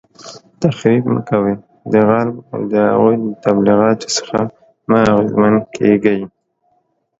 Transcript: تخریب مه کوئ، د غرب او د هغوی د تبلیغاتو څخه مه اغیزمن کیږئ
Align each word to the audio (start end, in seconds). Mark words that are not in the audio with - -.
تخریب 0.61 1.03
مه 1.13 1.21
کوئ، 1.29 1.53
د 1.91 1.93
غرب 2.07 2.35
او 2.53 2.61
د 2.73 2.73
هغوی 2.91 3.15
د 3.23 3.25
تبلیغاتو 3.45 4.07
څخه 4.17 4.39
مه 4.89 4.97
اغیزمن 5.13 5.53
کیږئ 5.77 6.21